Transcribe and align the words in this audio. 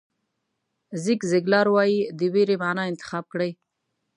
زیګ 1.03 1.21
زیګلار 1.31 1.67
وایي 1.71 1.99
د 2.19 2.21
وېرې 2.33 2.55
معنا 2.63 2.83
انتخاب 2.91 3.25
کړئ. 3.33 3.51